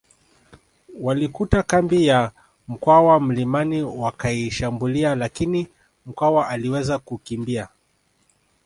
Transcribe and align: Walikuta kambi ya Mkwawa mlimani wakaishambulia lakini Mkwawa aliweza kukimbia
Walikuta 0.99 1.63
kambi 1.63 2.07
ya 2.07 2.31
Mkwawa 2.67 3.19
mlimani 3.19 3.81
wakaishambulia 3.83 5.15
lakini 5.15 5.67
Mkwawa 6.05 6.47
aliweza 6.47 6.99
kukimbia 6.99 7.67